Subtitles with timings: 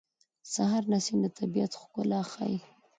[0.03, 0.03] د
[0.53, 2.57] سهار نسیم د طبیعت ښکلا ښیي.